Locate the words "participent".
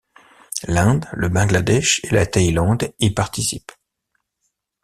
3.11-3.71